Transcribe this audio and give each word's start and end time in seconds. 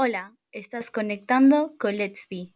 Hola, 0.00 0.36
estás 0.52 0.92
conectando 0.92 1.74
con 1.76 1.96
Let's 1.96 2.28
Be. 2.30 2.54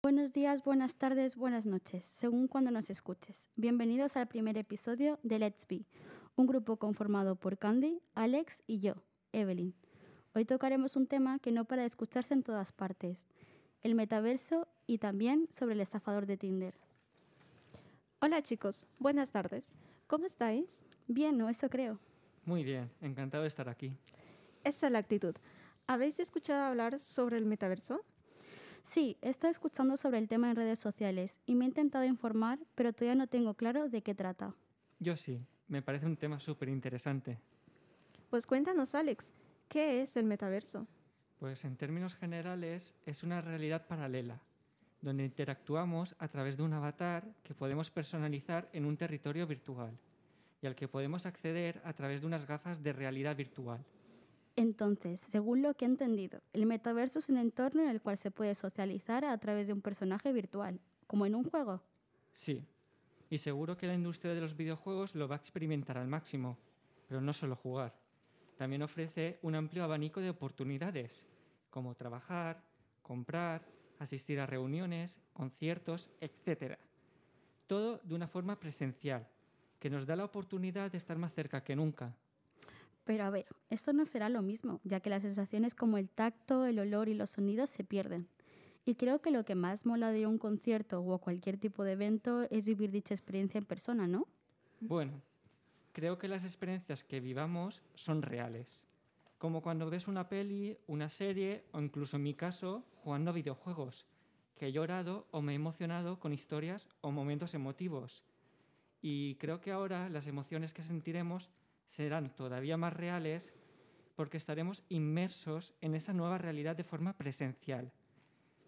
Buenos 0.00 0.32
días, 0.32 0.62
buenas 0.62 0.94
tardes, 0.94 1.34
buenas 1.34 1.66
noches, 1.66 2.04
según 2.04 2.46
cuando 2.46 2.70
nos 2.70 2.88
escuches. 2.88 3.48
Bienvenidos 3.56 4.16
al 4.16 4.28
primer 4.28 4.56
episodio 4.56 5.18
de 5.24 5.40
Let's 5.40 5.66
Be, 5.66 5.86
un 6.36 6.46
grupo 6.46 6.76
conformado 6.76 7.34
por 7.34 7.58
Candy, 7.58 8.00
Alex 8.14 8.62
y 8.68 8.78
yo, 8.78 8.94
Evelyn. 9.32 9.74
Hoy 10.36 10.44
tocaremos 10.44 10.96
un 10.96 11.06
tema 11.06 11.38
que 11.38 11.52
no 11.52 11.64
para 11.64 11.82
de 11.82 11.86
escucharse 11.86 12.34
en 12.34 12.42
todas 12.42 12.72
partes, 12.72 13.28
el 13.84 13.94
metaverso 13.94 14.66
y 14.84 14.98
también 14.98 15.46
sobre 15.52 15.74
el 15.74 15.80
estafador 15.80 16.26
de 16.26 16.36
Tinder. 16.36 16.74
Hola 18.20 18.42
chicos, 18.42 18.88
buenas 18.98 19.30
tardes. 19.30 19.72
¿Cómo 20.08 20.26
estáis? 20.26 20.80
Bien, 21.06 21.38
¿no? 21.38 21.48
Eso 21.48 21.70
creo. 21.70 22.00
Muy 22.44 22.64
bien, 22.64 22.90
encantado 23.00 23.44
de 23.44 23.48
estar 23.48 23.68
aquí. 23.68 23.96
Esa 24.64 24.86
es 24.86 24.92
la 24.92 24.98
actitud. 24.98 25.36
¿Habéis 25.86 26.18
escuchado 26.18 26.64
hablar 26.64 26.98
sobre 26.98 27.36
el 27.36 27.46
metaverso? 27.46 28.04
Sí, 28.82 29.16
he 29.22 29.28
estado 29.28 29.52
escuchando 29.52 29.96
sobre 29.96 30.18
el 30.18 30.26
tema 30.26 30.50
en 30.50 30.56
redes 30.56 30.80
sociales 30.80 31.38
y 31.46 31.54
me 31.54 31.64
he 31.64 31.68
intentado 31.68 32.06
informar, 32.06 32.58
pero 32.74 32.92
todavía 32.92 33.14
no 33.14 33.28
tengo 33.28 33.54
claro 33.54 33.88
de 33.88 34.02
qué 34.02 34.16
trata. 34.16 34.52
Yo 34.98 35.16
sí, 35.16 35.46
me 35.68 35.80
parece 35.80 36.06
un 36.06 36.16
tema 36.16 36.40
súper 36.40 36.70
interesante. 36.70 37.38
Pues 38.30 38.46
cuéntanos, 38.46 38.96
Alex, 38.96 39.30
¿qué 39.68 40.02
es 40.02 40.16
el 40.16 40.24
metaverso? 40.24 40.86
Pues 41.38 41.64
en 41.64 41.76
términos 41.76 42.14
generales 42.14 42.94
es 43.06 43.22
una 43.22 43.40
realidad 43.40 43.86
paralela, 43.86 44.40
donde 45.00 45.24
interactuamos 45.24 46.14
a 46.18 46.28
través 46.28 46.56
de 46.56 46.62
un 46.62 46.72
avatar 46.72 47.24
que 47.42 47.54
podemos 47.54 47.90
personalizar 47.90 48.68
en 48.72 48.84
un 48.84 48.96
territorio 48.96 49.46
virtual 49.46 49.98
y 50.62 50.66
al 50.66 50.74
que 50.74 50.88
podemos 50.88 51.26
acceder 51.26 51.82
a 51.84 51.92
través 51.92 52.22
de 52.22 52.26
unas 52.26 52.46
gafas 52.46 52.82
de 52.82 52.92
realidad 52.92 53.36
virtual. 53.36 53.84
Entonces, 54.56 55.20
según 55.20 55.62
lo 55.62 55.74
que 55.74 55.84
he 55.84 55.88
entendido, 55.88 56.40
el 56.52 56.64
metaverso 56.64 57.18
es 57.18 57.28
un 57.28 57.38
entorno 57.38 57.82
en 57.82 57.88
el 57.88 58.00
cual 58.00 58.18
se 58.18 58.30
puede 58.30 58.54
socializar 58.54 59.24
a 59.24 59.36
través 59.38 59.66
de 59.66 59.72
un 59.72 59.82
personaje 59.82 60.32
virtual, 60.32 60.80
como 61.06 61.26
en 61.26 61.34
un 61.34 61.44
juego. 61.44 61.82
Sí, 62.32 62.64
y 63.28 63.38
seguro 63.38 63.76
que 63.76 63.88
la 63.88 63.94
industria 63.94 64.32
de 64.32 64.40
los 64.40 64.56
videojuegos 64.56 65.14
lo 65.14 65.26
va 65.26 65.34
a 65.34 65.38
experimentar 65.38 65.98
al 65.98 66.06
máximo, 66.06 66.56
pero 67.08 67.20
no 67.20 67.32
solo 67.32 67.56
jugar. 67.56 68.03
También 68.56 68.82
ofrece 68.82 69.38
un 69.42 69.54
amplio 69.54 69.84
abanico 69.84 70.20
de 70.20 70.30
oportunidades, 70.30 71.24
como 71.70 71.94
trabajar, 71.94 72.62
comprar, 73.02 73.66
asistir 73.98 74.38
a 74.40 74.46
reuniones, 74.46 75.20
conciertos, 75.32 76.10
etc. 76.20 76.78
Todo 77.66 78.00
de 78.04 78.14
una 78.14 78.28
forma 78.28 78.58
presencial, 78.60 79.26
que 79.78 79.90
nos 79.90 80.06
da 80.06 80.16
la 80.16 80.24
oportunidad 80.24 80.90
de 80.90 80.98
estar 80.98 81.18
más 81.18 81.32
cerca 81.34 81.62
que 81.62 81.76
nunca. 81.76 82.14
Pero 83.04 83.24
a 83.24 83.30
ver, 83.30 83.46
eso 83.68 83.92
no 83.92 84.06
será 84.06 84.28
lo 84.28 84.40
mismo, 84.40 84.80
ya 84.84 85.00
que 85.00 85.10
las 85.10 85.22
sensaciones 85.22 85.74
como 85.74 85.98
el 85.98 86.08
tacto, 86.08 86.64
el 86.64 86.78
olor 86.78 87.08
y 87.08 87.14
los 87.14 87.30
sonidos 87.30 87.70
se 87.70 87.84
pierden. 87.84 88.28
Y 88.86 88.94
creo 88.94 89.20
que 89.20 89.30
lo 89.30 89.44
que 89.44 89.54
más 89.54 89.86
mola 89.86 90.10
de 90.10 90.20
ir 90.20 90.24
a 90.26 90.28
un 90.28 90.38
concierto 90.38 91.00
o 91.00 91.14
a 91.14 91.18
cualquier 91.18 91.58
tipo 91.58 91.84
de 91.84 91.92
evento 91.92 92.46
es 92.50 92.64
vivir 92.64 92.90
dicha 92.90 93.14
experiencia 93.14 93.58
en 93.58 93.64
persona, 93.64 94.06
¿no? 94.06 94.26
Bueno, 94.80 95.20
creo 95.94 96.18
que 96.18 96.28
las 96.28 96.44
experiencias 96.44 97.04
que 97.04 97.20
vivamos 97.20 97.80
son 97.94 98.20
reales. 98.20 98.84
Como 99.38 99.62
cuando 99.62 99.88
ves 99.88 100.08
una 100.08 100.28
peli, 100.28 100.76
una 100.88 101.08
serie 101.08 101.64
o 101.72 101.80
incluso 101.80 102.16
en 102.16 102.24
mi 102.24 102.34
caso 102.34 102.84
jugando 102.96 103.30
a 103.30 103.34
videojuegos, 103.34 104.04
que 104.56 104.66
he 104.66 104.72
llorado 104.72 105.28
o 105.30 105.40
me 105.40 105.52
he 105.52 105.54
emocionado 105.54 106.18
con 106.18 106.32
historias 106.32 106.88
o 107.00 107.12
momentos 107.12 107.54
emotivos. 107.54 108.24
Y 109.00 109.36
creo 109.36 109.60
que 109.60 109.70
ahora 109.70 110.08
las 110.08 110.26
emociones 110.26 110.72
que 110.72 110.82
sentiremos 110.82 111.52
serán 111.86 112.34
todavía 112.34 112.76
más 112.76 112.92
reales 112.92 113.54
porque 114.16 114.36
estaremos 114.36 114.82
inmersos 114.88 115.74
en 115.80 115.94
esa 115.94 116.12
nueva 116.12 116.38
realidad 116.38 116.74
de 116.74 116.84
forma 116.84 117.16
presencial. 117.16 117.92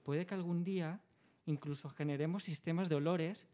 Puede 0.05 0.27
que 0.27 0.35
algún 0.35 0.63
día 0.63 1.01
incluso 1.47 1.89
generemos 1.89 2.45
sistemas 2.45 2.89
de 2.89 2.97
olores 2.97 3.49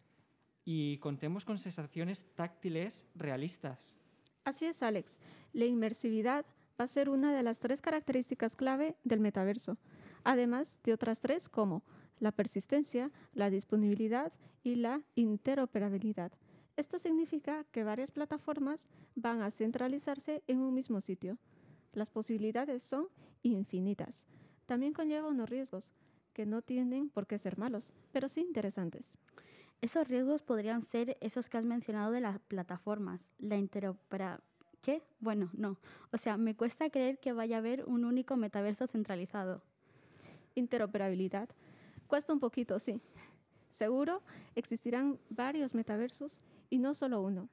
y 0.64 0.98
contemos 0.98 1.44
con 1.44 1.58
sensaciones 1.58 2.26
táctiles 2.34 3.04
realistas. 3.14 3.96
Así 4.44 4.66
es, 4.66 4.82
Alex. 4.82 5.18
La 5.52 5.66
inmersividad 5.66 6.44
va 6.80 6.84
a 6.84 6.88
ser 6.88 7.08
una 7.08 7.34
de 7.34 7.42
las 7.42 7.60
tres 7.60 7.80
características 7.80 8.56
clave 8.56 8.96
del 9.04 9.20
metaverso, 9.20 9.78
además 10.24 10.76
de 10.84 10.92
otras 10.92 11.20
tres 11.20 11.48
como 11.48 11.82
la 12.18 12.32
persistencia, 12.32 13.10
la 13.34 13.50
disponibilidad 13.50 14.32
y 14.62 14.76
la 14.76 15.02
interoperabilidad. 15.14 16.32
Esto 16.76 16.98
significa 16.98 17.64
que 17.70 17.84
varias 17.84 18.10
plataformas 18.10 18.88
van 19.14 19.42
a 19.42 19.50
centralizarse 19.50 20.42
en 20.46 20.58
un 20.58 20.72
mismo 20.72 21.00
sitio. 21.00 21.38
Las 21.92 22.10
posibilidades 22.10 22.82
son 22.82 23.08
infinitas. 23.42 24.26
También 24.66 24.92
conlleva 24.92 25.28
unos 25.28 25.50
riesgos, 25.50 25.92
que 26.32 26.46
no 26.46 26.62
tienen 26.62 27.10
por 27.10 27.26
qué 27.26 27.38
ser 27.38 27.58
malos, 27.58 27.92
pero 28.10 28.28
sí 28.28 28.40
interesantes. 28.40 29.18
Esos 29.82 30.06
riesgos 30.06 30.42
podrían 30.42 30.80
ser 30.82 31.18
esos 31.20 31.48
que 31.48 31.58
has 31.58 31.64
mencionado 31.64 32.12
de 32.12 32.20
las 32.20 32.38
plataformas, 32.38 33.20
la 33.40 33.56
interopera... 33.56 34.40
¿Qué? 34.80 35.02
Bueno, 35.18 35.50
no. 35.54 35.76
O 36.12 36.18
sea, 36.18 36.36
me 36.36 36.54
cuesta 36.54 36.88
creer 36.88 37.18
que 37.18 37.32
vaya 37.32 37.56
a 37.56 37.58
haber 37.58 37.84
un 37.86 38.04
único 38.04 38.36
metaverso 38.36 38.86
centralizado. 38.86 39.60
Interoperabilidad. 40.54 41.48
Cuesta 42.06 42.32
un 42.32 42.38
poquito, 42.38 42.78
sí. 42.78 43.00
Seguro 43.70 44.22
existirán 44.54 45.18
varios 45.30 45.74
metaversos 45.74 46.40
y 46.70 46.78
no 46.78 46.94
solo 46.94 47.20
uno. 47.20 47.48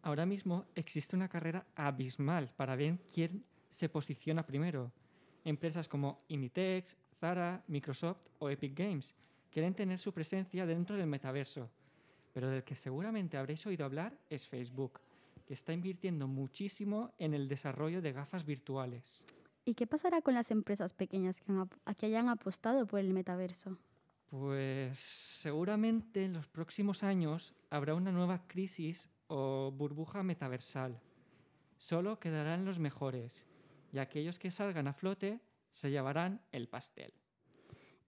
Ahora 0.00 0.24
mismo 0.24 0.64
existe 0.74 1.16
una 1.16 1.28
carrera 1.28 1.66
abismal 1.74 2.50
para 2.56 2.76
ver 2.76 2.98
quién 3.12 3.44
se 3.68 3.90
posiciona 3.90 4.46
primero. 4.46 4.90
Empresas 5.44 5.86
como 5.86 6.22
Inditex, 6.28 6.96
Zara, 7.20 7.62
Microsoft 7.66 8.20
o 8.38 8.48
Epic 8.48 8.74
Games 8.74 9.14
quieren 9.50 9.74
tener 9.74 9.98
su 9.98 10.12
presencia 10.12 10.66
dentro 10.66 10.96
del 10.96 11.06
metaverso, 11.06 11.70
pero 12.32 12.48
del 12.48 12.64
que 12.64 12.74
seguramente 12.74 13.36
habréis 13.36 13.66
oído 13.66 13.84
hablar 13.84 14.16
es 14.30 14.46
Facebook, 14.46 15.00
que 15.46 15.54
está 15.54 15.72
invirtiendo 15.72 16.28
muchísimo 16.28 17.12
en 17.18 17.34
el 17.34 17.48
desarrollo 17.48 18.02
de 18.02 18.12
gafas 18.12 18.44
virtuales. 18.44 19.24
¿Y 19.64 19.74
qué 19.74 19.86
pasará 19.86 20.22
con 20.22 20.34
las 20.34 20.50
empresas 20.50 20.92
pequeñas 20.92 21.40
que, 21.40 21.52
han, 21.52 21.68
que 21.96 22.06
hayan 22.06 22.28
apostado 22.28 22.86
por 22.86 23.00
el 23.00 23.12
metaverso? 23.12 23.78
Pues 24.30 24.98
seguramente 24.98 26.24
en 26.24 26.34
los 26.34 26.46
próximos 26.46 27.02
años 27.02 27.54
habrá 27.70 27.94
una 27.94 28.12
nueva 28.12 28.46
crisis 28.46 29.08
o 29.26 29.72
burbuja 29.74 30.22
metaversal. 30.22 31.00
Solo 31.76 32.18
quedarán 32.18 32.64
los 32.64 32.78
mejores 32.78 33.46
y 33.92 33.98
aquellos 33.98 34.38
que 34.38 34.50
salgan 34.50 34.88
a 34.88 34.92
flote 34.92 35.40
se 35.70 35.90
llevarán 35.90 36.42
el 36.52 36.68
pastel. 36.68 37.12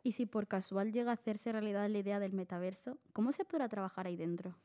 Y 0.02 0.12
si 0.12 0.26
por 0.26 0.46
casual 0.46 0.92
llega 0.92 1.10
a 1.10 1.14
hacerse 1.14 1.52
realidad 1.52 1.88
la 1.88 1.98
idea 1.98 2.20
del 2.20 2.32
metaverso, 2.32 2.98
¿cómo 3.12 3.32
se 3.32 3.44
podrá 3.44 3.68
trabajar 3.68 4.06
ahí 4.06 4.16
dentro? 4.16 4.56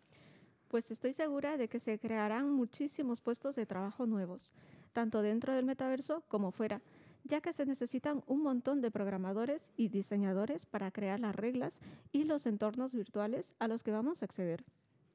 Pues 0.67 0.91
estoy 0.91 1.13
segura 1.13 1.57
de 1.57 1.67
que 1.67 1.79
se 1.79 1.99
crearán 1.99 2.49
muchísimos 2.49 3.21
puestos 3.21 3.55
de 3.55 3.65
trabajo 3.65 4.05
nuevos, 4.05 4.49
tanto 4.93 5.21
dentro 5.21 5.53
del 5.53 5.65
metaverso 5.65 6.23
como 6.27 6.51
fuera, 6.51 6.81
ya 7.25 7.41
que 7.41 7.53
se 7.53 7.65
necesitan 7.65 8.23
un 8.27 8.43
montón 8.43 8.81
de 8.81 8.91
programadores 8.91 9.71
y 9.75 9.89
diseñadores 9.89 10.65
para 10.65 10.91
crear 10.91 11.19
las 11.19 11.35
reglas 11.35 11.79
y 12.11 12.23
los 12.23 12.45
entornos 12.45 12.93
virtuales 12.93 13.53
a 13.59 13.67
los 13.67 13.83
que 13.83 13.91
vamos 13.91 14.21
a 14.21 14.25
acceder. 14.25 14.63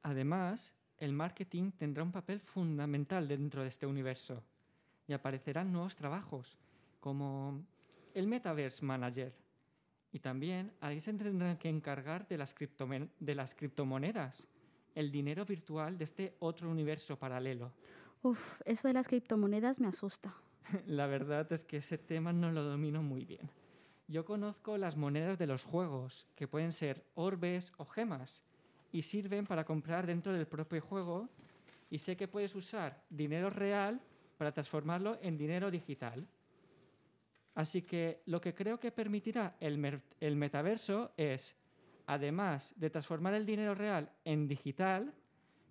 Además, 0.03 0.73
el 0.97 1.13
marketing 1.13 1.71
tendrá 1.71 2.03
un 2.03 2.11
papel 2.11 2.39
fundamental 2.41 3.27
dentro 3.27 3.63
de 3.63 3.69
este 3.69 3.87
universo 3.87 4.43
y 5.07 5.13
aparecerán 5.13 5.71
nuevos 5.71 5.95
trabajos, 5.95 6.57
como 6.99 7.63
el 8.13 8.27
Metaverse 8.27 8.85
Manager. 8.85 9.33
Y 10.11 10.19
también 10.19 10.71
alguien 10.81 11.01
se 11.01 11.13
tendrá 11.13 11.57
que 11.57 11.69
encargar 11.69 12.27
de 12.27 12.37
las, 12.37 12.53
de 13.19 13.35
las 13.35 13.55
criptomonedas, 13.55 14.47
el 14.95 15.11
dinero 15.11 15.45
virtual 15.45 15.97
de 15.97 16.03
este 16.03 16.35
otro 16.39 16.69
universo 16.69 17.17
paralelo. 17.17 17.71
Uf, 18.23 18.61
eso 18.65 18.87
de 18.87 18.93
las 18.93 19.07
criptomonedas 19.07 19.79
me 19.79 19.87
asusta. 19.87 20.35
La 20.85 21.07
verdad 21.07 21.51
es 21.51 21.63
que 21.63 21.77
ese 21.77 21.97
tema 21.97 22.33
no 22.33 22.51
lo 22.51 22.63
domino 22.63 23.01
muy 23.01 23.25
bien. 23.25 23.49
Yo 24.07 24.25
conozco 24.25 24.77
las 24.77 24.97
monedas 24.97 25.39
de 25.39 25.47
los 25.47 25.63
juegos, 25.63 26.27
que 26.35 26.47
pueden 26.47 26.73
ser 26.73 27.03
orbes 27.15 27.71
o 27.77 27.85
gemas, 27.85 28.41
y 28.91 29.03
sirven 29.03 29.45
para 29.47 29.63
comprar 29.63 30.05
dentro 30.05 30.33
del 30.33 30.45
propio 30.45 30.81
juego, 30.81 31.29
y 31.89 31.99
sé 31.99 32.17
que 32.17 32.27
puedes 32.27 32.53
usar 32.55 33.01
dinero 33.09 33.49
real 33.49 34.01
para 34.37 34.51
transformarlo 34.51 35.17
en 35.21 35.37
dinero 35.37 35.71
digital. 35.71 36.27
Así 37.55 37.81
que 37.81 38.21
lo 38.25 38.39
que 38.39 38.53
creo 38.53 38.79
que 38.79 38.91
permitirá 38.91 39.55
el, 39.59 40.01
el 40.19 40.35
metaverso 40.35 41.11
es, 41.17 41.55
además 42.05 42.73
de 42.77 42.89
transformar 42.89 43.33
el 43.33 43.45
dinero 43.45 43.75
real 43.75 44.09
en 44.23 44.47
digital, 44.47 45.13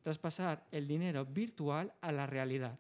traspasar 0.02 0.66
el 0.70 0.86
dinero 0.86 1.24
virtual 1.24 1.92
a 2.00 2.12
la 2.12 2.26
realidad. 2.26 2.78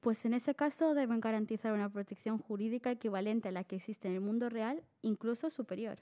Pues 0.00 0.24
en 0.24 0.34
ese 0.34 0.54
caso 0.54 0.94
deben 0.94 1.20
garantizar 1.20 1.72
una 1.72 1.88
protección 1.88 2.38
jurídica 2.38 2.90
equivalente 2.90 3.48
a 3.48 3.52
la 3.52 3.64
que 3.64 3.76
existe 3.76 4.08
en 4.08 4.14
el 4.14 4.20
mundo 4.20 4.48
real, 4.48 4.82
incluso 5.00 5.48
superior. 5.48 5.98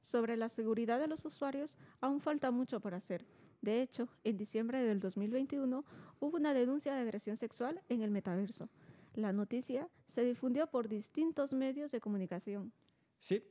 Sobre 0.00 0.36
la 0.36 0.48
seguridad 0.48 0.98
de 0.98 1.08
los 1.08 1.24
usuarios, 1.24 1.78
aún 2.00 2.20
falta 2.20 2.50
mucho 2.50 2.80
por 2.80 2.94
hacer. 2.94 3.26
De 3.60 3.82
hecho, 3.82 4.08
en 4.24 4.36
diciembre 4.36 4.82
del 4.82 5.00
2021 5.00 5.84
hubo 6.20 6.36
una 6.36 6.54
denuncia 6.54 6.94
de 6.94 7.00
agresión 7.00 7.36
sexual 7.36 7.80
en 7.88 8.02
el 8.02 8.10
metaverso. 8.10 8.68
La 9.14 9.32
noticia 9.32 9.88
se 10.08 10.24
difundió 10.24 10.66
por 10.66 10.88
distintos 10.88 11.52
medios 11.52 11.92
de 11.92 12.00
comunicación. 12.00 12.72
Sí, 13.18 13.44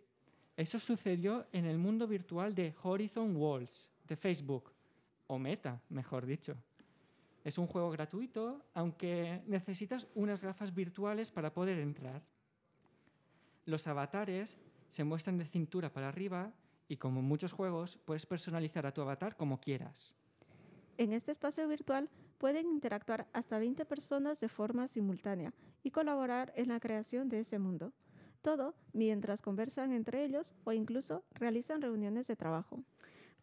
eso 0.57 0.77
sucedió 0.77 1.47
en 1.51 1.65
el 1.65 1.77
mundo 1.77 2.05
virtual 2.07 2.53
de 2.53 2.75
Horizon 2.83 3.35
Walls, 3.35 3.89
de 4.07 4.15
Facebook, 4.17 4.71
o 5.27 5.39
Meta, 5.39 5.81
mejor 5.89 6.25
dicho. 6.25 6.55
Es 7.43 7.57
un 7.57 7.67
juego 7.67 7.89
gratuito, 7.91 8.61
aunque 8.73 9.41
necesitas 9.47 10.07
unas 10.15 10.41
gafas 10.41 10.73
virtuales 10.73 11.31
para 11.31 11.53
poder 11.53 11.79
entrar. 11.79 12.21
Los 13.65 13.87
avatares 13.87 14.57
se 14.89 15.03
muestran 15.03 15.37
de 15.37 15.45
cintura 15.45 15.91
para 15.91 16.09
arriba 16.09 16.53
y 16.87 16.97
como 16.97 17.21
en 17.21 17.25
muchos 17.25 17.53
juegos 17.53 17.97
puedes 18.05 18.25
personalizar 18.25 18.85
a 18.85 18.93
tu 18.93 19.01
avatar 19.01 19.35
como 19.35 19.59
quieras. 19.59 20.15
En 20.97 21.13
este 21.13 21.31
espacio 21.31 21.67
virtual 21.67 22.09
pueden 22.43 22.67
interactuar 22.67 23.25
hasta 23.31 23.57
20 23.57 23.85
personas 23.85 24.41
de 24.41 24.49
forma 24.49 24.89
simultánea 24.89 25.53
y 25.81 25.91
colaborar 25.91 26.51
en 26.57 26.67
la 26.67 26.81
creación 26.81 27.29
de 27.29 27.39
ese 27.39 27.57
mundo. 27.57 27.93
Todo 28.41 28.75
mientras 28.91 29.39
conversan 29.39 29.93
entre 29.93 30.25
ellos 30.25 30.53
o 30.65 30.73
incluso 30.73 31.23
realizan 31.35 31.81
reuniones 31.81 32.27
de 32.27 32.35
trabajo. 32.35 32.83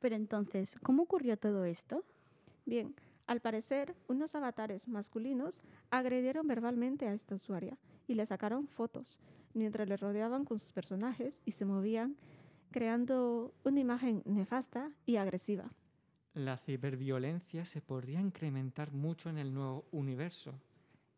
Pero 0.01 0.17
entonces, 0.17 0.77
¿cómo 0.83 1.05
ocurrió 1.05 1.39
todo 1.39 1.65
esto? 1.65 2.05
Bien, 2.67 2.95
al 3.27 3.41
parecer, 3.41 3.97
unos 4.07 4.35
avatares 4.35 4.87
masculinos 4.87 5.63
agredieron 5.91 6.47
verbalmente 6.47 7.09
a 7.09 7.15
esta 7.15 7.37
usuaria 7.37 7.79
y 8.07 8.17
le 8.17 8.27
sacaron 8.27 8.69
fotos 8.69 9.19
mientras 9.55 9.89
le 9.89 9.97
rodeaban 9.97 10.45
con 10.45 10.59
sus 10.59 10.73
personajes 10.73 11.41
y 11.47 11.53
se 11.53 11.65
movían, 11.65 12.17
creando 12.71 13.55
una 13.65 13.81
imagen 13.81 14.21
nefasta 14.27 14.93
y 15.07 15.17
agresiva. 15.17 15.71
La 16.41 16.57
ciberviolencia 16.57 17.67
se 17.67 17.83
podría 17.83 18.19
incrementar 18.19 18.93
mucho 18.93 19.29
en 19.29 19.37
el 19.37 19.53
nuevo 19.53 19.85
universo, 19.93 20.55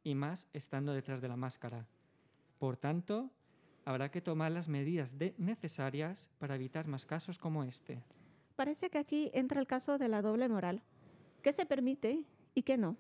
y 0.03 0.17
más 0.17 0.49
estando 0.53 0.93
detrás 0.93 1.21
de 1.21 1.29
la 1.29 1.37
máscara. 1.37 1.87
Por 2.59 2.77
tanto, 2.77 3.31
habrá 3.85 4.11
que 4.11 4.21
tomar 4.21 4.51
las 4.51 4.67
medidas 4.67 5.17
de- 5.17 5.37
necesarias 5.39 6.29
para 6.41 6.57
evitar 6.57 6.89
más 6.89 7.07
casos 7.07 7.39
como 7.39 7.63
este. 7.63 8.03
Parece 8.57 8.91
que 8.91 8.99
aquí 8.99 9.31
entra 9.33 9.61
el 9.61 9.69
caso 9.69 9.97
de 9.97 10.09
la 10.09 10.23
doble 10.23 10.49
moral. 10.49 10.83
¿Qué 11.43 11.53
se 11.53 11.67
permite 11.67 12.25
y 12.57 12.63
qué 12.65 12.77
no? 12.77 12.97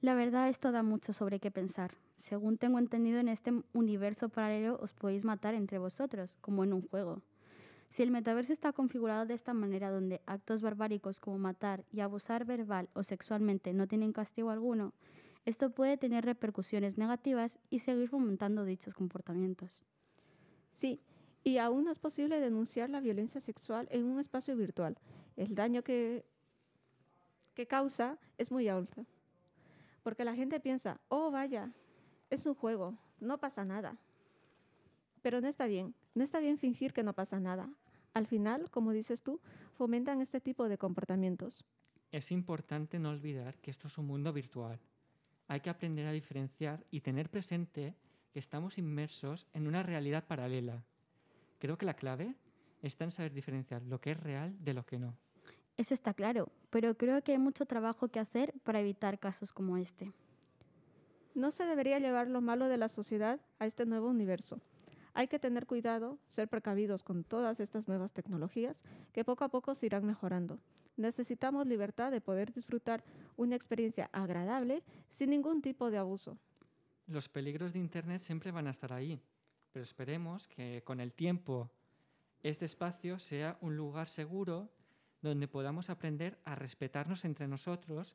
La 0.00 0.14
verdad, 0.14 0.48
esto 0.48 0.72
da 0.72 0.82
mucho 0.82 1.12
sobre 1.12 1.40
qué 1.40 1.50
pensar. 1.50 1.92
Según 2.16 2.56
tengo 2.56 2.78
entendido, 2.78 3.20
en 3.20 3.28
este 3.28 3.52
universo 3.74 4.30
paralelo 4.30 4.78
os 4.80 4.94
podéis 4.94 5.26
matar 5.26 5.54
entre 5.54 5.76
vosotros, 5.76 6.38
como 6.40 6.64
en 6.64 6.72
un 6.72 6.88
juego. 6.88 7.20
Si 7.90 8.02
el 8.02 8.10
metaverso 8.10 8.52
está 8.52 8.72
configurado 8.72 9.26
de 9.26 9.34
esta 9.34 9.54
manera, 9.54 9.90
donde 9.90 10.20
actos 10.26 10.62
barbáricos 10.62 11.20
como 11.20 11.38
matar 11.38 11.84
y 11.90 12.00
abusar 12.00 12.44
verbal 12.44 12.88
o 12.92 13.02
sexualmente 13.02 13.72
no 13.72 13.86
tienen 13.86 14.12
castigo 14.12 14.50
alguno, 14.50 14.92
esto 15.46 15.70
puede 15.70 15.96
tener 15.96 16.24
repercusiones 16.24 16.98
negativas 16.98 17.58
y 17.70 17.78
seguir 17.78 18.08
fomentando 18.08 18.64
dichos 18.64 18.92
comportamientos. 18.92 19.82
Sí, 20.72 21.00
y 21.42 21.56
aún 21.58 21.84
no 21.84 21.90
es 21.90 21.98
posible 21.98 22.40
denunciar 22.40 22.90
la 22.90 23.00
violencia 23.00 23.40
sexual 23.40 23.88
en 23.90 24.04
un 24.04 24.20
espacio 24.20 24.54
virtual. 24.56 24.98
El 25.36 25.54
daño 25.54 25.82
que, 25.82 26.26
que 27.54 27.66
causa 27.66 28.18
es 28.36 28.52
muy 28.52 28.68
alto. 28.68 29.06
Porque 30.02 30.24
la 30.24 30.34
gente 30.34 30.60
piensa, 30.60 31.00
oh 31.08 31.30
vaya, 31.30 31.72
es 32.28 32.44
un 32.44 32.54
juego, 32.54 32.98
no 33.20 33.38
pasa 33.38 33.64
nada. 33.64 33.96
Pero 35.22 35.40
no 35.40 35.48
está 35.48 35.66
bien, 35.66 35.94
no 36.14 36.24
está 36.24 36.40
bien 36.40 36.58
fingir 36.58 36.92
que 36.92 37.02
no 37.02 37.12
pasa 37.12 37.40
nada. 37.40 37.70
Al 38.14 38.26
final, 38.26 38.70
como 38.70 38.92
dices 38.92 39.22
tú, 39.22 39.40
fomentan 39.74 40.20
este 40.20 40.40
tipo 40.40 40.68
de 40.68 40.78
comportamientos. 40.78 41.64
Es 42.10 42.32
importante 42.32 42.98
no 42.98 43.10
olvidar 43.10 43.58
que 43.58 43.70
esto 43.70 43.88
es 43.88 43.98
un 43.98 44.06
mundo 44.06 44.32
virtual. 44.32 44.80
Hay 45.46 45.60
que 45.60 45.70
aprender 45.70 46.06
a 46.06 46.12
diferenciar 46.12 46.84
y 46.90 47.00
tener 47.00 47.30
presente 47.30 47.94
que 48.32 48.38
estamos 48.38 48.78
inmersos 48.78 49.46
en 49.52 49.66
una 49.66 49.82
realidad 49.82 50.26
paralela. 50.26 50.82
Creo 51.58 51.78
que 51.78 51.86
la 51.86 51.94
clave 51.94 52.34
está 52.82 53.04
en 53.04 53.10
saber 53.10 53.32
diferenciar 53.32 53.82
lo 53.82 54.00
que 54.00 54.12
es 54.12 54.20
real 54.20 54.56
de 54.62 54.74
lo 54.74 54.84
que 54.84 54.98
no. 54.98 55.16
Eso 55.76 55.94
está 55.94 56.12
claro, 56.12 56.50
pero 56.70 56.96
creo 56.96 57.22
que 57.22 57.32
hay 57.32 57.38
mucho 57.38 57.66
trabajo 57.66 58.08
que 58.08 58.20
hacer 58.20 58.52
para 58.64 58.80
evitar 58.80 59.18
casos 59.18 59.52
como 59.52 59.76
este. 59.76 60.12
No 61.34 61.52
se 61.52 61.66
debería 61.66 61.98
llevar 62.00 62.28
lo 62.28 62.40
malo 62.40 62.66
de 62.66 62.78
la 62.78 62.88
sociedad 62.88 63.40
a 63.58 63.66
este 63.66 63.86
nuevo 63.86 64.08
universo. 64.08 64.60
Hay 65.18 65.26
que 65.26 65.40
tener 65.40 65.66
cuidado, 65.66 66.16
ser 66.28 66.46
precavidos 66.46 67.02
con 67.02 67.24
todas 67.24 67.58
estas 67.58 67.88
nuevas 67.88 68.12
tecnologías 68.12 68.80
que 69.12 69.24
poco 69.24 69.42
a 69.42 69.48
poco 69.48 69.74
se 69.74 69.86
irán 69.86 70.06
mejorando. 70.06 70.60
Necesitamos 70.96 71.66
libertad 71.66 72.12
de 72.12 72.20
poder 72.20 72.52
disfrutar 72.52 73.02
una 73.36 73.56
experiencia 73.56 74.08
agradable 74.12 74.84
sin 75.10 75.30
ningún 75.30 75.60
tipo 75.60 75.90
de 75.90 75.98
abuso. 75.98 76.38
Los 77.08 77.28
peligros 77.28 77.72
de 77.72 77.80
Internet 77.80 78.20
siempre 78.20 78.52
van 78.52 78.68
a 78.68 78.70
estar 78.70 78.92
ahí, 78.92 79.20
pero 79.72 79.82
esperemos 79.82 80.46
que 80.46 80.84
con 80.84 81.00
el 81.00 81.12
tiempo 81.12 81.68
este 82.44 82.66
espacio 82.66 83.18
sea 83.18 83.58
un 83.60 83.76
lugar 83.76 84.06
seguro 84.06 84.70
donde 85.20 85.48
podamos 85.48 85.90
aprender 85.90 86.38
a 86.44 86.54
respetarnos 86.54 87.24
entre 87.24 87.48
nosotros 87.48 88.14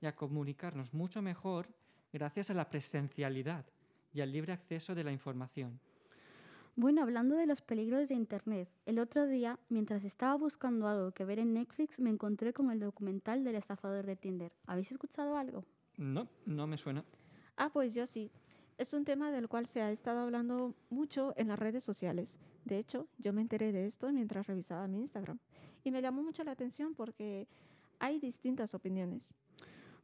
y 0.00 0.06
a 0.06 0.14
comunicarnos 0.14 0.94
mucho 0.94 1.20
mejor 1.20 1.66
gracias 2.12 2.48
a 2.50 2.54
la 2.54 2.70
presencialidad 2.70 3.66
y 4.12 4.20
al 4.20 4.30
libre 4.30 4.52
acceso 4.52 4.94
de 4.94 5.02
la 5.02 5.10
información. 5.10 5.80
Bueno, 6.76 7.02
hablando 7.02 7.36
de 7.36 7.46
los 7.46 7.62
peligros 7.62 8.08
de 8.08 8.16
Internet, 8.16 8.68
el 8.84 8.98
otro 8.98 9.28
día, 9.28 9.60
mientras 9.68 10.02
estaba 10.02 10.34
buscando 10.34 10.88
algo 10.88 11.12
que 11.12 11.24
ver 11.24 11.38
en 11.38 11.54
Netflix, 11.54 12.00
me 12.00 12.10
encontré 12.10 12.52
con 12.52 12.68
el 12.72 12.80
documental 12.80 13.44
del 13.44 13.54
estafador 13.54 14.04
de 14.06 14.16
Tinder. 14.16 14.52
¿Habéis 14.66 14.90
escuchado 14.90 15.36
algo? 15.36 15.64
No, 15.96 16.26
no 16.46 16.66
me 16.66 16.76
suena. 16.76 17.04
Ah, 17.56 17.70
pues 17.72 17.94
yo 17.94 18.08
sí. 18.08 18.32
Es 18.76 18.92
un 18.92 19.04
tema 19.04 19.30
del 19.30 19.48
cual 19.48 19.66
se 19.68 19.82
ha 19.82 19.92
estado 19.92 20.22
hablando 20.22 20.74
mucho 20.90 21.32
en 21.36 21.46
las 21.46 21.60
redes 21.60 21.84
sociales. 21.84 22.28
De 22.64 22.78
hecho, 22.78 23.06
yo 23.18 23.32
me 23.32 23.42
enteré 23.42 23.70
de 23.70 23.86
esto 23.86 24.10
mientras 24.10 24.48
revisaba 24.48 24.88
mi 24.88 24.98
Instagram. 24.98 25.38
Y 25.84 25.92
me 25.92 26.02
llamó 26.02 26.24
mucho 26.24 26.42
la 26.42 26.50
atención 26.50 26.94
porque 26.94 27.46
hay 28.00 28.18
distintas 28.18 28.74
opiniones. 28.74 29.32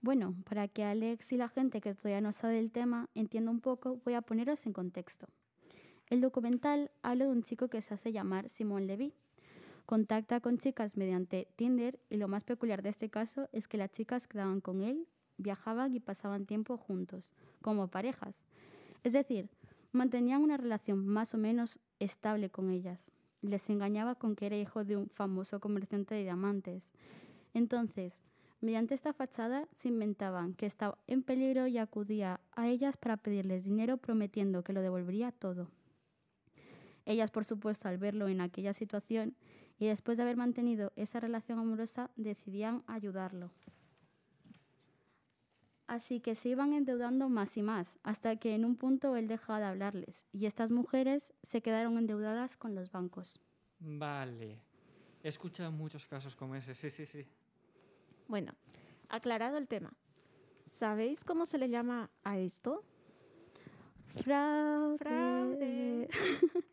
Bueno, 0.03 0.37
para 0.49 0.69
que 0.69 0.85
Alex 0.85 1.33
y 1.33 1.37
la 1.37 1.49
gente 1.49 1.81
que 1.81 1.95
todavía 1.95 2.21
no 2.21 2.31
sabe 2.31 2.55
del 2.55 2.71
tema 2.71 3.09
entienda 3.17 3.51
un 3.51 3.61
poco, 3.61 4.01
voy 4.05 4.15
a 4.15 4.23
poneros 4.23 4.65
en 4.67 4.73
contexto. 4.73 5.27
El 6.11 6.21
documental 6.21 6.91
habla 7.03 7.27
de 7.27 7.31
un 7.31 7.45
chico 7.45 7.69
que 7.69 7.81
se 7.83 7.95
hace 7.95 8.11
llamar 8.11 8.49
Simón 8.49 8.89
Levy. 8.89 9.15
Contacta 9.87 10.41
con 10.41 10.59
chicas 10.59 10.97
mediante 10.97 11.47
Tinder 11.55 12.01
y 12.11 12.17
lo 12.17 12.27
más 12.27 12.43
peculiar 12.43 12.83
de 12.83 12.89
este 12.89 13.11
caso 13.11 13.49
es 13.53 13.69
que 13.69 13.79
las 13.79 13.93
chicas 13.93 14.27
quedaban 14.27 14.61
con 14.61 14.83
él, 14.83 15.07
viajaban 15.37 15.95
y 15.95 16.01
pasaban 16.01 16.47
tiempo 16.47 16.77
juntos, 16.77 17.33
como 17.63 17.87
parejas. 17.87 18.43
Es 19.05 19.13
decir, 19.13 19.51
mantenían 19.93 20.43
una 20.43 20.57
relación 20.57 21.07
más 21.07 21.33
o 21.33 21.39
menos 21.39 21.79
estable 22.01 22.51
con 22.51 22.71
ellas. 22.71 23.13
Les 23.41 23.71
engañaba 23.71 24.17
con 24.17 24.35
que 24.35 24.47
era 24.47 24.59
hijo 24.59 24.85
de 24.85 24.97
un 24.97 25.09
famoso 25.11 25.61
comerciante 25.61 26.17
de 26.17 26.25
diamantes. 26.25 26.91
Entonces, 27.55 28.21
mediante 28.61 28.95
esta 28.95 29.13
fachada 29.13 29.69
se 29.77 29.87
inventaban 29.87 30.55
que 30.55 30.67
estaba 30.67 30.99
en 31.07 31.23
peligro 31.23 31.69
y 31.69 31.79
acudía 31.79 32.41
a 32.57 32.67
ellas 32.67 32.97
para 32.97 33.17
pedirles 33.17 33.63
dinero 33.63 33.97
prometiendo 33.97 34.65
que 34.65 34.73
lo 34.73 34.83
devolvería 34.83 35.31
todo. 35.31 35.69
Ellas, 37.07 37.31
por 37.31 37.45
supuesto, 37.45 37.89
al 37.89 37.99
verlo 37.99 38.29
en 38.29 38.41
aquella 38.41 38.73
situación 38.73 39.35
y 39.79 39.87
después 39.87 40.19
de 40.19 40.25
haber 40.25 40.37
mantenido 40.37 40.93
esa 40.97 41.21
relación 41.21 41.59
amorosa, 41.59 42.11
decidían 42.17 42.85
ayudarlo. 42.87 43.51
Así 45.87 46.21
que 46.21 46.37
se 46.37 46.51
iban 46.51 46.73
endeudando 46.73 47.29
más 47.29 47.57
y 47.57 47.63
más, 47.63 47.99
hasta 48.05 48.37
que 48.37 48.55
en 48.55 48.65
un 48.65 48.77
punto 48.77 49.17
él 49.17 49.27
dejaba 49.27 49.59
de 49.59 49.65
hablarles 49.65 50.29
y 50.33 50.47
estas 50.47 50.71
mujeres 50.71 51.33
se 51.43 51.63
quedaron 51.63 51.99
endeudadas 51.99 52.57
con 52.57 52.77
los 52.77 52.93
bancos. 52.93 53.41
Vale. 53.81 54.61
He 55.23 55.29
escuchado 55.29 55.73
muchos 55.73 56.07
casos 56.07 56.37
como 56.37 56.55
ese, 56.55 56.75
sí, 56.75 56.91
sí, 56.91 57.07
sí. 57.07 57.27
Bueno, 58.29 58.55
aclarado 59.09 59.57
el 59.57 59.67
tema. 59.67 59.93
¿Sabéis 60.67 61.25
cómo 61.25 61.45
se 61.45 61.59
le 61.59 61.69
llama 61.69 62.11
a 62.23 62.39
esto? 62.39 62.85
Fraude. 64.23 64.99
Fraude. 64.99 66.09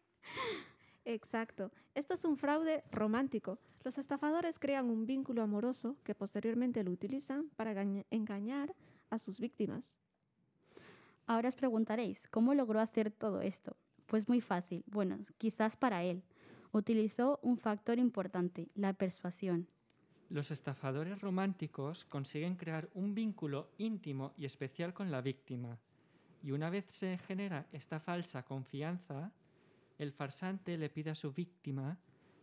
Exacto. 1.06 1.72
Esto 1.96 2.14
es 2.14 2.26
un 2.26 2.38
fraude 2.38 2.84
romántico. 2.92 3.60
Los 3.84 3.98
estafadores 3.98 4.60
crean 4.60 4.90
un 4.90 5.06
vínculo 5.06 5.42
amoroso 5.42 5.96
que 6.04 6.14
posteriormente 6.16 6.84
lo 6.84 6.92
utilizan 6.92 7.50
para 7.56 7.74
gañ- 7.74 8.06
engañar 8.12 8.76
a 9.10 9.18
sus 9.18 9.40
víctimas. 9.40 9.98
Ahora 11.26 11.48
os 11.50 11.56
preguntaréis, 11.56 12.28
¿cómo 12.30 12.54
logró 12.54 12.80
hacer 12.80 13.12
todo 13.12 13.42
esto? 13.42 13.76
Pues 14.06 14.28
muy 14.28 14.42
fácil. 14.42 14.84
Bueno, 14.88 15.20
quizás 15.38 15.76
para 15.78 16.04
él. 16.04 16.24
Utilizó 16.72 17.40
un 17.42 17.58
factor 17.58 17.98
importante, 18.00 18.68
la 18.76 18.94
persuasión. 18.94 19.68
Los 20.30 20.52
estafadores 20.52 21.22
románticos 21.22 22.04
consiguen 22.06 22.56
crear 22.56 22.90
un 22.94 23.16
vínculo 23.16 23.70
íntimo 23.78 24.34
y 24.38 24.46
especial 24.46 24.94
con 24.94 25.10
la 25.10 25.22
víctima. 25.22 25.78
Y 26.44 26.52
una 26.52 26.70
vez 26.70 26.86
se 26.90 27.18
genera 27.18 27.66
esta 27.72 28.00
falsa 28.02 28.44
confianza, 28.44 29.32
el 29.98 30.12
farsante 30.12 30.78
le 30.78 30.90
pide 30.90 31.12
a 31.12 31.16
su 31.16 31.32
víctima 31.34 31.98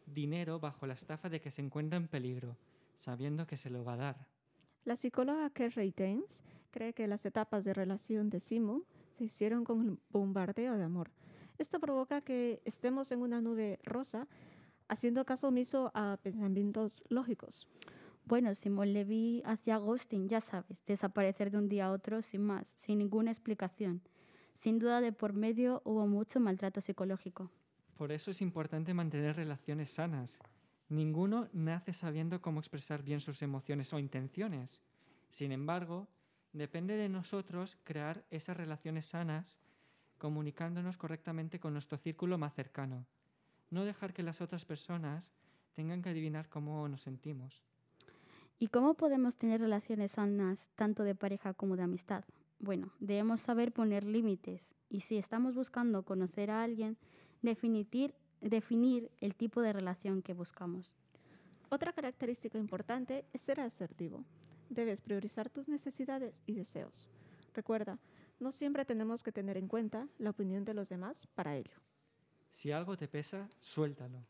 dinero 0.07 0.61
bajo 0.61 0.87
la 0.87 0.95
estafa 0.95 1.29
de 1.29 1.41
que 1.41 1.51
se 1.51 1.63
encuentra 1.63 1.97
en 1.97 2.09
peligro, 2.09 2.57
sabiendo 2.97 3.47
que 3.47 3.57
se 3.57 3.71
lo 3.71 3.85
va 3.85 3.95
a 3.95 3.99
dar. 3.99 4.29
La 4.85 4.97
psicóloga 4.97 5.49
Kerry 5.51 5.95
Danes 5.97 6.43
cree 6.71 6.93
que 6.93 7.09
las 7.09 7.25
etapas 7.25 7.65
de 7.65 7.73
relación 7.73 8.29
de 8.29 8.41
Simon 8.41 8.85
se 9.13 9.25
hicieron 9.25 9.65
con 9.65 9.89
el 9.89 9.99
bombardeo 10.11 10.77
de 10.77 10.85
amor. 10.85 11.11
Esto 11.57 11.79
provoca 11.79 12.21
que 12.21 12.61
estemos 12.65 13.13
en 13.13 13.23
una 13.23 13.41
nube 13.41 13.79
rosa, 13.85 14.27
haciendo 14.89 15.25
caso 15.25 15.49
omiso 15.49 15.91
a 15.95 16.19
pensamientos 16.23 17.03
lógicos. 17.09 17.69
Bueno, 18.27 18.53
Simón 18.55 18.93
Levy 18.93 19.43
hacía 19.45 19.77
ghosting, 19.77 20.29
ya 20.29 20.41
sabes, 20.41 20.85
desaparecer 20.87 21.51
de 21.51 21.59
un 21.59 21.69
día 21.69 21.87
a 21.87 21.93
otro 21.93 22.23
sin 22.23 22.43
más, 22.43 22.67
sin 22.77 22.99
ninguna 22.99 23.31
explicación. 23.31 24.03
Sin 24.55 24.79
duda 24.79 25.01
de 25.01 25.13
por 25.13 25.33
medio 25.33 25.83
hubo 25.85 26.07
mucho 26.07 26.41
maltrato 26.41 26.81
psicológico. 26.81 27.51
Por 27.97 28.13
eso 28.13 28.31
es 28.31 28.41
importante 28.41 28.95
mantener 28.95 29.37
relaciones 29.37 29.91
sanas. 29.91 30.39
Ninguno 30.89 31.49
nace 31.53 31.93
sabiendo 31.93 32.41
cómo 32.41 32.61
expresar 32.61 33.03
bien 33.03 33.21
sus 33.21 33.43
emociones 33.43 33.93
o 33.93 33.99
intenciones. 33.99 34.83
Sin 35.31 35.53
embargo, 35.53 36.09
depende 36.53 36.97
de 36.97 37.09
nosotros 37.09 37.77
crear 37.85 38.25
esas 38.31 38.57
relaciones 38.57 39.07
sanas 39.07 39.59
comunicándonos 40.19 40.97
correctamente 40.97 41.61
con 41.61 41.73
nuestro 41.73 41.99
círculo 41.99 42.39
más 42.39 42.55
cercano. 42.55 43.07
No 43.71 43.85
dejar 43.85 44.15
que 44.15 44.23
las 44.23 44.41
otras 44.41 44.65
personas 44.65 45.31
tengan 45.75 46.03
que 46.03 46.11
adivinar 46.11 46.49
cómo 46.49 46.89
nos 46.89 47.03
sentimos. 47.03 47.63
¿Y 48.59 48.69
cómo 48.69 48.95
podemos 48.95 49.37
tener 49.37 49.61
relaciones 49.61 50.13
sanas 50.13 50.71
tanto 50.77 51.03
de 51.03 51.15
pareja 51.15 51.55
como 51.55 51.77
de 51.77 51.83
amistad? 51.83 52.25
Bueno, 52.65 52.91
debemos 52.99 53.43
saber 53.43 53.73
poner 53.73 54.05
límites 54.05 54.75
y 54.89 55.01
si 55.01 55.19
estamos 55.19 55.55
buscando 55.55 56.03
conocer 56.03 56.51
a 56.51 56.63
alguien, 56.63 56.97
definir, 57.43 58.15
definir 58.41 59.11
el 59.21 59.35
tipo 59.35 59.61
de 59.61 59.75
relación 59.75 60.23
que 60.23 60.33
buscamos. 60.33 60.97
Otra 61.69 61.93
característica 61.93 62.57
importante 62.57 63.27
es 63.35 63.43
ser 63.43 63.61
asertivo. 63.61 64.25
Debes 64.71 65.03
priorizar 65.03 65.51
tus 65.51 65.69
necesidades 65.69 66.41
y 66.47 66.55
deseos. 66.55 67.11
Recuerda, 67.53 67.99
no 68.41 68.51
siempre 68.51 68.87
tenemos 68.87 69.23
que 69.23 69.31
tener 69.31 69.59
en 69.59 69.69
cuenta 69.69 70.09
la 70.17 70.31
opinión 70.31 70.65
de 70.65 70.73
los 70.73 70.89
demás 70.89 71.27
para 71.35 71.59
ello. 71.59 71.77
Si 72.51 72.73
algo 72.73 72.97
te 72.97 73.09
pesa, 73.09 73.47
suéltalo. 73.61 74.25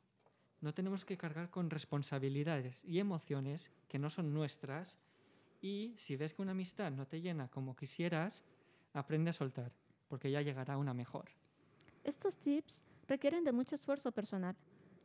No 0.61 0.75
tenemos 0.75 1.05
que 1.05 1.17
cargar 1.17 1.51
con 1.51 1.71
responsabilidades 1.71 2.83
y 2.83 2.99
emociones 2.99 3.71
que 3.87 4.01
no 4.01 4.11
son 4.11 4.35
nuestras 4.35 4.99
y 5.65 5.95
si 5.97 6.17
ves 6.17 6.35
que 6.35 6.43
una 6.43 6.51
amistad 6.51 6.93
no 6.93 7.07
te 7.07 7.23
llena 7.23 7.49
como 7.49 7.75
quisieras, 7.75 8.43
aprende 8.93 9.31
a 9.31 9.33
soltar, 9.33 9.73
porque 10.09 10.31
ya 10.31 10.43
llegará 10.43 10.77
una 10.77 10.93
mejor. 10.93 11.31
Estos 12.05 12.37
tips 12.37 12.83
requieren 13.09 13.45
de 13.45 13.53
mucho 13.53 13.75
esfuerzo 13.75 14.13
personal. 14.13 14.57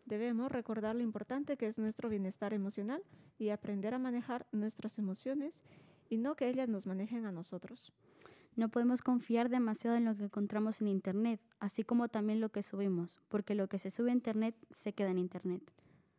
Debemos 0.06 0.52
recordar 0.52 0.98
lo 0.98 1.02
importante 1.02 1.56
que 1.56 1.68
es 1.68 1.78
nuestro 1.78 2.10
bienestar 2.10 2.54
emocional 2.54 3.02
y 3.38 3.52
aprender 3.52 3.94
a 3.94 4.00
manejar 4.00 4.48
nuestras 4.52 4.98
emociones 4.98 5.62
y 6.10 6.18
no 6.18 6.36
que 6.36 6.50
ellas 6.50 6.68
nos 6.68 6.86
manejen 6.86 7.26
a 7.26 7.32
nosotros. 7.32 7.94
No 8.58 8.68
podemos 8.68 9.02
confiar 9.02 9.48
demasiado 9.48 9.96
en 9.96 10.04
lo 10.04 10.18
que 10.18 10.26
encontramos 10.26 10.82
en 10.82 10.90
Internet, 10.90 11.40
así 11.62 11.86
como 11.86 12.10
también 12.10 12.42
lo 12.42 12.50
que 12.50 12.64
subimos, 12.64 13.22
porque 13.30 13.56
lo 13.56 13.70
que 13.70 13.80
se 13.80 13.92
sube 13.92 14.10
a 14.10 14.14
Internet 14.14 14.56
se 14.72 14.92
queda 14.92 15.12
en 15.12 15.20
Internet. 15.20 15.64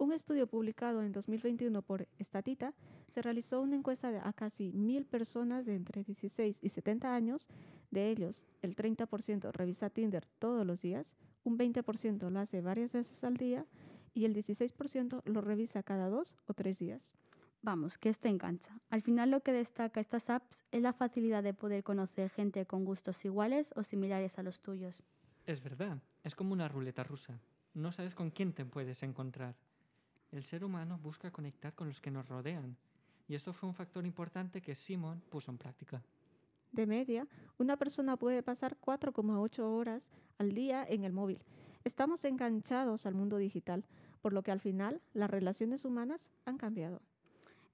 Un 0.01 0.15
estudio 0.15 0.47
publicado 0.47 1.03
en 1.03 1.13
2021 1.13 1.83
por 1.83 2.09
Estatita 2.19 2.73
se 3.13 3.21
realizó 3.21 3.61
una 3.61 3.77
encuesta 3.77 4.27
a 4.27 4.33
casi 4.33 4.73
mil 4.73 5.05
personas 5.05 5.67
de 5.67 5.75
entre 5.75 6.03
16 6.03 6.59
y 6.63 6.69
70 6.71 7.15
años. 7.15 7.49
De 7.91 8.09
ellos, 8.09 8.47
el 8.63 8.75
30% 8.75 9.53
revisa 9.53 9.91
Tinder 9.91 10.25
todos 10.39 10.67
los 10.67 10.81
días, 10.81 11.13
un 11.45 11.59
20% 11.59 12.31
lo 12.31 12.41
hace 12.41 12.63
varias 12.63 12.93
veces 12.93 13.23
al 13.25 13.37
día 13.37 13.67
y 14.15 14.25
el 14.25 14.35
16% 14.35 15.21
lo 15.27 15.43
revisa 15.43 15.83
cada 15.83 16.09
dos 16.09 16.35
o 16.47 16.55
tres 16.55 16.79
días. 16.79 17.13
Vamos, 17.61 17.99
que 17.99 18.09
esto 18.09 18.27
engancha. 18.27 18.81
Al 18.89 19.03
final 19.03 19.31
lo 19.31 19.43
que 19.43 19.53
destaca 19.53 20.01
estas 20.01 20.31
apps 20.31 20.65
es 20.73 20.81
la 20.81 20.95
facilidad 20.95 21.43
de 21.43 21.53
poder 21.53 21.85
conocer 21.85 22.31
gente 22.31 22.65
con 22.65 22.87
gustos 22.87 23.23
iguales 23.27 23.75
o 23.77 23.83
similares 23.83 24.39
a 24.39 24.43
los 24.43 24.63
tuyos. 24.63 25.05
Es 25.45 25.63
verdad, 25.63 25.99
es 26.25 26.35
como 26.35 26.55
una 26.55 26.69
ruleta 26.69 27.05
rusa. 27.05 27.39
No 27.75 27.93
sabes 27.93 28.15
con 28.15 28.31
quién 28.31 28.55
te 28.55 28.65
puedes 28.65 29.03
encontrar. 29.03 29.57
El 30.33 30.43
ser 30.43 30.65
humano 30.65 30.99
busca 31.03 31.31
conectar 31.31 31.75
con 31.75 31.89
los 31.89 32.01
que 32.01 32.11
nos 32.11 32.29
rodean, 32.29 32.77
y 33.27 33.35
esto 33.35 33.53
fue 33.53 33.69
un 33.69 33.75
factor 33.75 34.07
importante 34.07 34.61
que 34.61 34.75
Simon 34.75 35.21
puso 35.29 35.51
en 35.51 35.59
práctica. 35.59 36.03
De 36.73 36.87
media, 36.87 37.27
una 37.59 37.77
persona 37.77 38.17
puede 38.17 38.43
pasar 38.43 38.77
4,8 38.81 39.61
horas 39.61 40.11
al 40.39 40.55
día 40.55 40.85
en 40.89 41.05
el 41.05 41.13
móvil. 41.13 41.43
Estamos 41.83 42.25
enganchados 42.25 43.07
al 43.07 43.15
mundo 43.15 43.39
digital, 43.39 43.85
por 44.21 44.33
lo 44.33 44.43
que 44.43 44.53
al 44.53 44.61
final 44.61 45.01
las 45.15 45.31
relaciones 45.31 45.85
humanas 45.85 46.31
han 46.45 46.59
cambiado. 46.59 47.03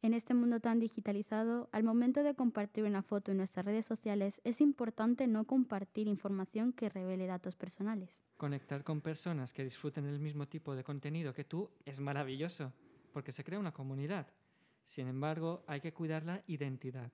En 0.03 0.15
este 0.15 0.35
mundo 0.35 0.61
tan 0.61 0.79
digitalizado, 0.79 1.69
al 1.73 1.83
momento 1.83 2.23
de 2.23 2.35
compartir 2.35 2.85
una 2.85 3.03
foto 3.03 3.33
en 3.33 3.38
nuestras 3.38 3.67
redes 3.67 3.87
sociales, 3.87 4.41
es 4.45 4.61
importante 4.61 5.26
no 5.26 5.47
compartir 5.47 6.07
información 6.07 6.73
que 6.73 6.88
revele 6.88 7.26
datos 7.26 7.57
personales. 7.57 8.23
Conectar 8.37 8.85
con 8.85 9.00
personas 9.00 9.53
que 9.53 9.65
disfruten 9.65 10.07
el 10.07 10.21
mismo 10.21 10.47
tipo 10.47 10.76
de 10.76 10.85
contenido 10.85 11.33
que 11.33 11.45
tú 11.45 11.71
es 11.85 11.99
maravilloso, 11.99 12.73
porque 13.12 13.33
se 13.33 13.43
crea 13.43 13.59
una 13.59 13.73
comunidad. 13.73 14.26
Sin 14.85 15.09
embargo, 15.09 15.65
hay 15.67 15.81
que 15.81 15.93
cuidar 15.93 16.25
la 16.25 16.43
identidad. 16.47 17.11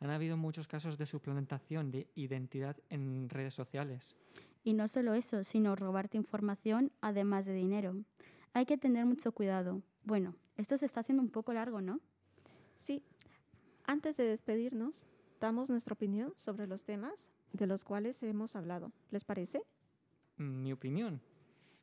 Han 0.00 0.10
habido 0.10 0.36
muchos 0.36 0.66
casos 0.66 0.98
de 0.98 1.06
suplantación 1.06 1.90
de 1.90 2.08
identidad 2.14 2.76
en 2.90 3.28
redes 3.28 3.54
sociales. 3.54 4.16
Y 4.64 4.74
no 4.74 4.88
solo 4.88 5.14
eso, 5.14 5.44
sino 5.44 5.76
robarte 5.76 6.16
información 6.16 6.90
además 7.00 7.44
de 7.44 7.54
dinero. 7.54 7.94
Hay 8.54 8.66
que 8.66 8.78
tener 8.78 9.06
mucho 9.06 9.32
cuidado. 9.32 9.82
Bueno, 10.02 10.34
esto 10.56 10.76
se 10.76 10.86
está 10.86 11.00
haciendo 11.00 11.22
un 11.22 11.30
poco 11.30 11.52
largo, 11.52 11.80
¿no? 11.80 12.00
Sí. 12.84 13.02
Antes 13.86 14.18
de 14.18 14.24
despedirnos, 14.24 15.06
damos 15.40 15.70
nuestra 15.70 15.94
opinión 15.94 16.34
sobre 16.36 16.66
los 16.66 16.84
temas 16.84 17.30
de 17.54 17.66
los 17.66 17.82
cuales 17.82 18.22
hemos 18.22 18.56
hablado. 18.56 18.92
¿Les 19.10 19.24
parece? 19.24 19.62
Mi 20.36 20.70
opinión. 20.70 21.22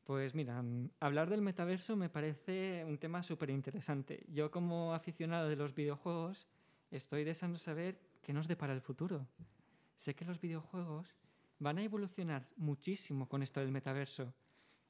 Pues 0.04 0.36
mira, 0.36 0.62
mm, 0.62 0.92
hablar 1.00 1.32
del 1.32 1.42
metaverso 1.42 1.96
me 1.96 2.10
parece 2.10 2.86
un 2.88 3.00
tema 3.00 3.24
súper 3.24 3.50
interesante. 3.50 4.24
Yo 4.32 4.52
como 4.52 4.94
aficionado 4.94 5.50
de 5.50 5.56
los 5.56 5.74
videojuegos 5.74 6.48
estoy 6.92 7.24
deseando 7.24 7.58
saber 7.58 8.00
qué 8.22 8.32
nos 8.32 8.48
depara 8.48 8.74
el 8.74 8.82
futuro. 8.82 9.26
Sé 9.98 10.14
que 10.14 10.26
los 10.26 10.40
videojuegos 10.40 11.18
van 11.58 11.80
a 11.80 11.84
evolucionar 11.84 12.48
muchísimo 12.58 13.28
con 13.28 13.42
esto 13.42 13.60
del 13.60 13.72
metaverso. 13.72 14.36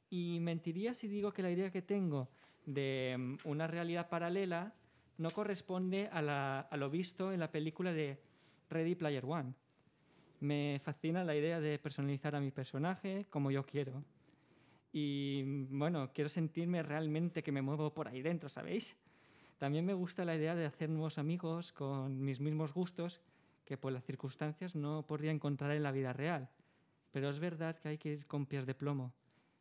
Y 0.10 0.40
mentiría 0.42 0.94
si 0.94 1.08
digo 1.08 1.32
que 1.32 1.42
la 1.42 1.52
idea 1.52 1.72
que 1.72 1.82
tengo 1.82 2.28
de 2.66 3.16
mm, 3.18 3.48
una 3.48 3.68
realidad 3.68 4.10
paralela 4.10 4.76
no 5.22 5.30
corresponde 5.30 6.10
a, 6.12 6.68
lo 6.76 6.90
visto 6.90 7.32
en 7.32 7.40
la 7.40 7.52
película 7.52 7.94
de 7.94 8.20
Ready 8.72 8.96
Player 8.96 9.24
One. 9.24 9.54
Me 10.40 10.82
fascina 10.84 11.24
la 11.24 11.36
idea 11.36 11.60
de 11.60 11.78
personalizar 11.78 12.36
a 12.36 12.40
mi 12.40 12.50
personaje 12.50 13.28
como 13.30 13.52
yo 13.52 13.64
quiero. 13.64 14.04
Y 14.92 15.44
bueno, 15.70 16.10
quiero 16.12 16.28
sentirme 16.28 16.82
realmente 16.82 17.44
que 17.44 17.52
me 17.52 17.62
muevo 17.62 17.94
por 17.94 18.08
ahí 18.08 18.24
dentro, 18.24 18.50
¿sabéis? 18.50 18.98
También 19.60 19.86
me 19.86 19.94
gusta 19.94 20.26
la 20.26 20.36
idea 20.36 20.56
de 20.56 20.66
hacer 20.66 20.90
nuevos 20.90 21.20
amigos 21.20 21.72
con 21.72 22.20
mis 22.20 22.40
mismos 22.40 22.74
gustos 22.74 23.22
que 23.64 23.78
por 23.78 23.92
las 23.92 24.04
circunstancias 24.04 24.76
no 24.76 25.06
podría 25.06 25.32
encontrar 25.32 25.72
en 25.74 25.84
la 25.84 25.92
vida 25.92 26.14
real. 26.14 26.50
Pero 27.12 27.30
es 27.30 27.40
verdad 27.40 27.78
que 27.78 27.90
hay 27.90 27.98
que 28.00 28.14
ir 28.14 28.26
con 28.26 28.48
pies 28.48 28.66
de 28.66 28.74
plomo 28.74 29.14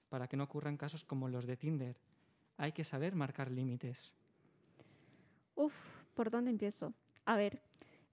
para 0.09 0.27
que 0.27 0.39
no 0.39 0.45
ocurran 0.45 0.79
casos 0.79 1.05
como 1.05 1.29
los 1.29 1.47
de 1.47 1.59
Tinder. 1.59 1.97
Hay 2.57 2.73
que 2.73 2.83
saber 2.83 3.15
marcar 3.15 3.51
límites. 3.51 4.15
Uf, 5.61 5.75
¿por 6.15 6.31
dónde 6.31 6.51
empiezo? 6.51 6.95
A 7.27 7.37
ver, 7.37 7.61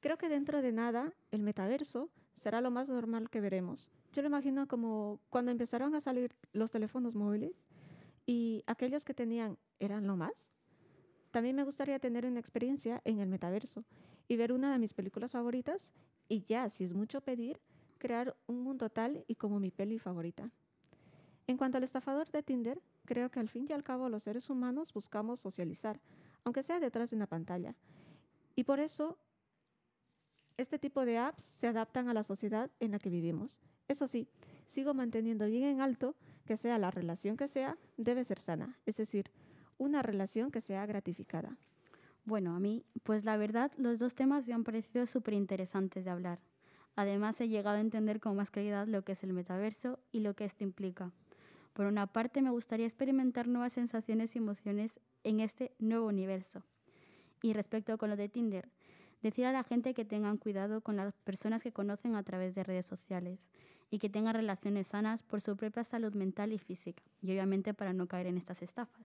creo 0.02 0.18
que 0.18 0.28
dentro 0.28 0.62
de 0.62 0.74
nada 0.74 1.14
el 1.32 1.44
metaverso 1.44 2.10
será 2.34 2.60
lo 2.60 2.72
más 2.72 2.90
normal 2.90 3.30
que 3.30 3.40
veremos. 3.40 3.90
Yo 4.12 4.22
lo 4.22 4.28
imagino 4.28 4.68
como 4.68 5.22
cuando 5.30 5.52
empezaron 5.52 5.96
a 5.96 6.02
salir 6.02 6.36
los 6.52 6.72
teléfonos 6.72 7.16
móviles 7.16 7.66
y 8.26 8.66
aquellos 8.68 9.06
que 9.06 9.14
tenían 9.14 9.58
eran 9.80 10.08
lo 10.08 10.18
más. 10.18 10.52
También 11.32 11.56
me 11.56 11.64
gustaría 11.64 12.00
tener 12.00 12.26
una 12.26 12.42
experiencia 12.42 13.00
en 13.06 13.22
el 13.22 13.30
metaverso 13.30 13.86
y 14.28 14.36
ver 14.36 14.52
una 14.52 14.74
de 14.74 14.80
mis 14.80 14.94
películas 14.94 15.32
favoritas 15.32 15.90
y 16.28 16.42
ya, 16.42 16.70
si 16.70 16.84
es 16.84 16.94
mucho 16.94 17.22
pedir, 17.22 17.62
crear 17.98 18.36
un 18.48 18.62
mundo 18.62 18.90
tal 18.90 19.24
y 19.26 19.36
como 19.36 19.62
mi 19.62 19.72
peli 19.72 20.00
favorita. 20.00 20.52
En 21.48 21.56
cuanto 21.56 21.78
al 21.78 21.86
estafador 21.86 22.30
de 22.30 22.44
Tinder, 22.44 22.82
creo 23.06 23.32
que 23.32 23.40
al 23.40 23.48
fin 23.48 23.68
y 23.70 23.72
al 23.72 23.86
cabo 23.86 24.10
los 24.10 24.24
seres 24.24 24.50
humanos 24.50 24.92
buscamos 24.92 25.40
socializar, 25.40 26.02
aunque 26.48 26.64
sea 26.64 26.80
detrás 26.80 27.10
de 27.10 27.18
una 27.18 27.28
pantalla. 27.28 27.76
Y 28.56 28.64
por 28.64 28.80
eso, 28.80 29.18
este 30.56 30.80
tipo 30.80 31.04
de 31.04 31.18
apps 31.18 31.44
se 31.44 31.68
adaptan 31.68 32.08
a 32.08 32.14
la 32.14 32.24
sociedad 32.24 32.72
en 32.80 32.92
la 32.92 33.00
que 33.00 33.10
vivimos. 33.10 33.60
Eso 33.90 34.08
sí, 34.08 34.30
sigo 34.66 34.94
manteniendo 34.94 35.46
bien 35.48 35.66
en 35.66 35.82
alto 35.82 36.16
que 36.46 36.56
sea 36.56 36.78
la 36.78 36.90
relación 36.90 37.36
que 37.36 37.50
sea, 37.50 37.78
debe 37.98 38.24
ser 38.24 38.40
sana, 38.40 38.80
es 38.86 38.96
decir, 38.96 39.30
una 39.78 40.04
relación 40.04 40.50
que 40.50 40.62
sea 40.62 40.86
gratificada. 40.86 41.58
Bueno, 42.24 42.56
a 42.56 42.62
mí, 42.62 42.86
pues 43.04 43.26
la 43.26 43.36
verdad, 43.36 43.74
los 43.76 44.00
dos 44.00 44.16
temas 44.16 44.48
me 44.48 44.54
han 44.54 44.64
parecido 44.64 45.06
súper 45.06 45.34
interesantes 45.34 46.06
de 46.06 46.12
hablar. 46.12 46.40
Además, 46.96 47.42
he 47.42 47.50
llegado 47.50 47.76
a 47.76 47.82
entender 47.82 48.22
con 48.22 48.38
más 48.38 48.52
claridad 48.52 48.88
lo 48.88 49.04
que 49.04 49.12
es 49.12 49.24
el 49.26 49.34
metaverso 49.34 50.00
y 50.14 50.22
lo 50.22 50.34
que 50.34 50.46
esto 50.46 50.64
implica. 50.64 51.12
Por 51.78 51.86
una 51.86 52.08
parte, 52.08 52.42
me 52.42 52.50
gustaría 52.50 52.88
experimentar 52.88 53.48
nuevas 53.48 53.74
sensaciones 53.74 54.36
y 54.36 54.40
emociones 54.40 55.00
en 55.24 55.40
este 55.40 55.76
nuevo 55.78 56.08
universo. 56.08 56.64
Y 57.44 57.54
respecto 57.54 57.96
con 58.00 58.10
lo 58.10 58.16
de 58.16 58.30
Tinder, 58.30 58.68
decir 59.22 59.46
a 59.46 59.52
la 59.52 59.64
gente 59.64 59.94
que 59.94 60.04
tengan 60.04 60.38
cuidado 60.38 60.82
con 60.82 60.96
las 60.96 61.14
personas 61.18 61.62
que 61.62 61.72
conocen 61.72 62.16
a 62.16 62.24
través 62.24 62.56
de 62.56 62.64
redes 62.64 62.88
sociales 62.88 63.48
y 63.92 64.00
que 64.00 64.10
tengan 64.10 64.34
relaciones 64.34 64.88
sanas 64.88 65.22
por 65.22 65.40
su 65.40 65.56
propia 65.56 65.84
salud 65.84 66.16
mental 66.16 66.52
y 66.52 66.58
física, 66.58 67.04
y 67.22 67.30
obviamente 67.30 67.76
para 67.76 67.94
no 67.94 68.08
caer 68.08 68.26
en 68.26 68.38
estas 68.38 68.64
estafas. 68.64 69.06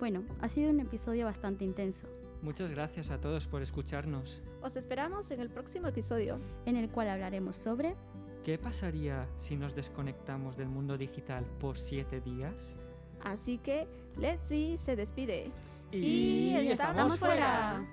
Bueno, 0.00 0.24
ha 0.40 0.48
sido 0.48 0.70
un 0.70 0.80
episodio 0.80 1.26
bastante 1.26 1.64
intenso, 1.64 2.08
Muchas 2.42 2.70
gracias 2.70 3.10
a 3.10 3.20
todos 3.20 3.46
por 3.46 3.62
escucharnos. 3.62 4.40
Os 4.62 4.76
esperamos 4.76 5.30
en 5.30 5.40
el 5.40 5.50
próximo 5.50 5.88
episodio. 5.88 6.38
en 6.66 6.76
el 6.76 6.88
cual 6.88 7.08
hablaremos 7.08 7.56
sobre 7.56 7.96
¿Qué 8.44 8.56
pasaría 8.56 9.28
si 9.36 9.56
nos 9.56 9.74
desconectamos 9.74 10.56
del 10.56 10.68
mundo 10.68 10.96
digital 10.96 11.44
por 11.60 11.78
siete 11.78 12.20
días? 12.20 12.76
Así 13.20 13.58
que, 13.58 13.86
Let's 14.16 14.48
Be 14.48 14.78
se 14.78 14.96
despide. 14.96 15.50
Y 15.92 16.54
estamos 16.68 17.18
fuera. 17.18 17.84